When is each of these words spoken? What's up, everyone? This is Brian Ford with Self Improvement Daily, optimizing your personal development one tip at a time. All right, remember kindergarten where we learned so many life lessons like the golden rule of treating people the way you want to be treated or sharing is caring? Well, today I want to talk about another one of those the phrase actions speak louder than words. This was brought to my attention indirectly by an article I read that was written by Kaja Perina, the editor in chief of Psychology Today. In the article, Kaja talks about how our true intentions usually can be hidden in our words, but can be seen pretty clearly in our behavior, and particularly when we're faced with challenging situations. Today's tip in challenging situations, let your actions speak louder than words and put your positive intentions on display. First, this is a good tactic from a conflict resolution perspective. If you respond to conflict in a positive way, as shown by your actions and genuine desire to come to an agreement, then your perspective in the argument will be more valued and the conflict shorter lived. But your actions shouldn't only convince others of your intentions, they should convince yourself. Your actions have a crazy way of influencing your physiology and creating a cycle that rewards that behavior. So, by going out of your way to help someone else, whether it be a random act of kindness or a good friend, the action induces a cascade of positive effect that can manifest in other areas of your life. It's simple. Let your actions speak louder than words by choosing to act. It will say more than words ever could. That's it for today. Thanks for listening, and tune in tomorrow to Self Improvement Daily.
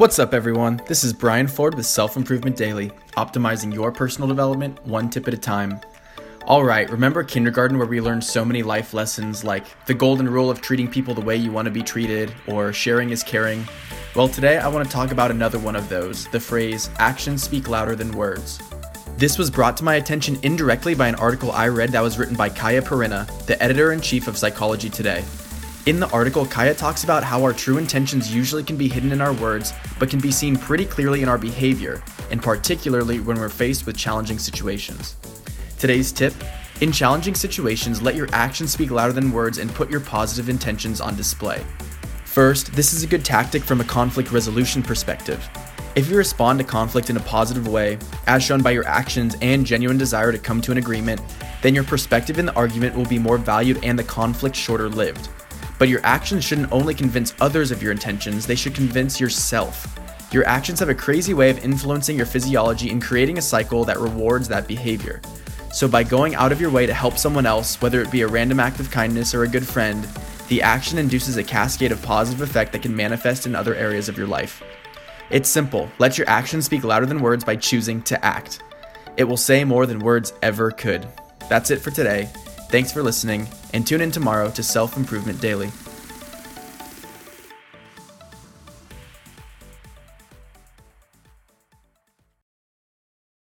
What's 0.00 0.18
up, 0.18 0.32
everyone? 0.32 0.80
This 0.86 1.04
is 1.04 1.12
Brian 1.12 1.46
Ford 1.46 1.74
with 1.74 1.84
Self 1.84 2.16
Improvement 2.16 2.56
Daily, 2.56 2.90
optimizing 3.18 3.74
your 3.74 3.92
personal 3.92 4.28
development 4.28 4.82
one 4.86 5.10
tip 5.10 5.28
at 5.28 5.34
a 5.34 5.36
time. 5.36 5.78
All 6.46 6.64
right, 6.64 6.88
remember 6.88 7.22
kindergarten 7.22 7.76
where 7.76 7.86
we 7.86 8.00
learned 8.00 8.24
so 8.24 8.42
many 8.42 8.62
life 8.62 8.94
lessons 8.94 9.44
like 9.44 9.66
the 9.84 9.92
golden 9.92 10.26
rule 10.26 10.48
of 10.48 10.62
treating 10.62 10.88
people 10.88 11.12
the 11.12 11.20
way 11.20 11.36
you 11.36 11.52
want 11.52 11.66
to 11.66 11.70
be 11.70 11.82
treated 11.82 12.32
or 12.46 12.72
sharing 12.72 13.10
is 13.10 13.22
caring? 13.22 13.68
Well, 14.16 14.26
today 14.26 14.56
I 14.56 14.68
want 14.68 14.86
to 14.86 14.90
talk 14.90 15.12
about 15.12 15.30
another 15.30 15.58
one 15.58 15.76
of 15.76 15.90
those 15.90 16.26
the 16.28 16.40
phrase 16.40 16.88
actions 16.96 17.42
speak 17.42 17.68
louder 17.68 17.94
than 17.94 18.12
words. 18.12 18.58
This 19.18 19.36
was 19.36 19.50
brought 19.50 19.76
to 19.76 19.84
my 19.84 19.96
attention 19.96 20.38
indirectly 20.42 20.94
by 20.94 21.08
an 21.08 21.16
article 21.16 21.52
I 21.52 21.68
read 21.68 21.90
that 21.90 22.00
was 22.00 22.18
written 22.18 22.36
by 22.36 22.48
Kaja 22.48 22.80
Perina, 22.80 23.26
the 23.44 23.62
editor 23.62 23.92
in 23.92 24.00
chief 24.00 24.28
of 24.28 24.38
Psychology 24.38 24.88
Today. 24.88 25.22
In 25.86 25.98
the 25.98 26.10
article, 26.10 26.44
Kaja 26.44 26.76
talks 26.76 27.04
about 27.04 27.24
how 27.24 27.42
our 27.42 27.54
true 27.54 27.78
intentions 27.78 28.34
usually 28.34 28.62
can 28.62 28.76
be 28.76 28.86
hidden 28.86 29.12
in 29.12 29.22
our 29.22 29.32
words, 29.32 29.72
but 29.98 30.10
can 30.10 30.20
be 30.20 30.30
seen 30.30 30.56
pretty 30.56 30.84
clearly 30.84 31.22
in 31.22 31.28
our 31.28 31.38
behavior, 31.38 32.02
and 32.30 32.42
particularly 32.42 33.18
when 33.18 33.38
we're 33.38 33.48
faced 33.48 33.86
with 33.86 33.96
challenging 33.96 34.38
situations. 34.38 35.16
Today's 35.78 36.12
tip 36.12 36.34
in 36.82 36.92
challenging 36.92 37.34
situations, 37.34 38.02
let 38.02 38.14
your 38.14 38.28
actions 38.32 38.72
speak 38.72 38.90
louder 38.90 39.14
than 39.14 39.32
words 39.32 39.56
and 39.56 39.74
put 39.74 39.90
your 39.90 40.00
positive 40.00 40.50
intentions 40.50 41.00
on 41.00 41.16
display. 41.16 41.64
First, 42.24 42.72
this 42.74 42.92
is 42.92 43.02
a 43.02 43.06
good 43.06 43.24
tactic 43.24 43.62
from 43.62 43.80
a 43.80 43.84
conflict 43.84 44.32
resolution 44.32 44.82
perspective. 44.82 45.46
If 45.94 46.10
you 46.10 46.16
respond 46.16 46.58
to 46.58 46.64
conflict 46.64 47.10
in 47.10 47.16
a 47.16 47.20
positive 47.20 47.68
way, 47.68 47.98
as 48.26 48.42
shown 48.42 48.62
by 48.62 48.70
your 48.70 48.86
actions 48.86 49.34
and 49.40 49.66
genuine 49.66 49.98
desire 49.98 50.30
to 50.30 50.38
come 50.38 50.60
to 50.60 50.72
an 50.72 50.78
agreement, 50.78 51.20
then 51.62 51.74
your 51.74 51.84
perspective 51.84 52.38
in 52.38 52.46
the 52.46 52.54
argument 52.54 52.94
will 52.94 53.06
be 53.06 53.18
more 53.18 53.38
valued 53.38 53.82
and 53.82 53.98
the 53.98 54.04
conflict 54.04 54.54
shorter 54.54 54.88
lived. 54.88 55.28
But 55.80 55.88
your 55.88 56.04
actions 56.04 56.44
shouldn't 56.44 56.70
only 56.72 56.94
convince 56.94 57.34
others 57.40 57.70
of 57.70 57.82
your 57.82 57.90
intentions, 57.90 58.46
they 58.46 58.54
should 58.54 58.74
convince 58.74 59.18
yourself. 59.18 59.98
Your 60.30 60.46
actions 60.46 60.78
have 60.78 60.90
a 60.90 60.94
crazy 60.94 61.32
way 61.32 61.48
of 61.48 61.64
influencing 61.64 62.18
your 62.18 62.26
physiology 62.26 62.90
and 62.90 63.02
creating 63.02 63.38
a 63.38 63.42
cycle 63.42 63.86
that 63.86 63.98
rewards 63.98 64.46
that 64.46 64.68
behavior. 64.68 65.22
So, 65.72 65.88
by 65.88 66.04
going 66.04 66.34
out 66.34 66.52
of 66.52 66.60
your 66.60 66.70
way 66.70 66.84
to 66.84 66.92
help 66.92 67.16
someone 67.16 67.46
else, 67.46 67.80
whether 67.80 68.02
it 68.02 68.12
be 68.12 68.20
a 68.20 68.28
random 68.28 68.60
act 68.60 68.78
of 68.78 68.90
kindness 68.90 69.34
or 69.34 69.44
a 69.44 69.48
good 69.48 69.66
friend, 69.66 70.06
the 70.48 70.60
action 70.60 70.98
induces 70.98 71.38
a 71.38 71.42
cascade 71.42 71.92
of 71.92 72.02
positive 72.02 72.42
effect 72.42 72.72
that 72.72 72.82
can 72.82 72.94
manifest 72.94 73.46
in 73.46 73.56
other 73.56 73.74
areas 73.74 74.10
of 74.10 74.18
your 74.18 74.26
life. 74.26 74.62
It's 75.30 75.48
simple. 75.48 75.90
Let 75.98 76.18
your 76.18 76.28
actions 76.28 76.66
speak 76.66 76.84
louder 76.84 77.06
than 77.06 77.22
words 77.22 77.42
by 77.42 77.56
choosing 77.56 78.02
to 78.02 78.22
act. 78.22 78.62
It 79.16 79.24
will 79.24 79.38
say 79.38 79.64
more 79.64 79.86
than 79.86 80.00
words 80.00 80.34
ever 80.42 80.72
could. 80.72 81.08
That's 81.48 81.70
it 81.70 81.80
for 81.80 81.90
today. 81.90 82.28
Thanks 82.68 82.92
for 82.92 83.02
listening, 83.02 83.48
and 83.72 83.86
tune 83.86 84.00
in 84.00 84.10
tomorrow 84.10 84.50
to 84.50 84.62
Self 84.62 84.96
Improvement 84.96 85.40
Daily. 85.40 85.70